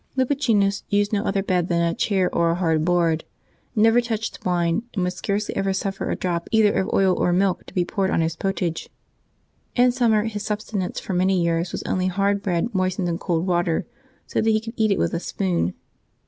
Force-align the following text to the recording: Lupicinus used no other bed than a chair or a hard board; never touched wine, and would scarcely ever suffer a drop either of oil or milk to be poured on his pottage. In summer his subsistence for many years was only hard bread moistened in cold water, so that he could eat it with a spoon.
Lupicinus 0.17 0.81
used 0.89 1.13
no 1.13 1.23
other 1.23 1.43
bed 1.43 1.67
than 1.67 1.83
a 1.83 1.93
chair 1.93 2.27
or 2.33 2.49
a 2.49 2.55
hard 2.55 2.83
board; 2.83 3.23
never 3.75 4.01
touched 4.01 4.43
wine, 4.43 4.81
and 4.95 5.03
would 5.03 5.13
scarcely 5.13 5.55
ever 5.55 5.73
suffer 5.73 6.09
a 6.09 6.15
drop 6.15 6.49
either 6.51 6.73
of 6.73 6.91
oil 6.91 7.13
or 7.15 7.31
milk 7.31 7.67
to 7.67 7.73
be 7.75 7.85
poured 7.85 8.09
on 8.09 8.19
his 8.21 8.35
pottage. 8.35 8.89
In 9.75 9.91
summer 9.91 10.23
his 10.23 10.41
subsistence 10.43 10.99
for 10.99 11.13
many 11.13 11.39
years 11.39 11.71
was 11.71 11.83
only 11.83 12.07
hard 12.07 12.41
bread 12.41 12.73
moistened 12.73 13.09
in 13.09 13.19
cold 13.19 13.45
water, 13.45 13.85
so 14.25 14.41
that 14.41 14.49
he 14.49 14.59
could 14.59 14.73
eat 14.75 14.89
it 14.91 14.97
with 14.97 15.13
a 15.13 15.19
spoon. 15.19 15.75